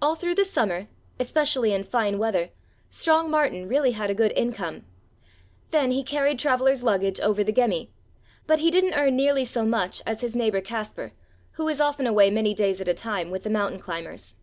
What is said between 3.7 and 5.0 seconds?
had a good income;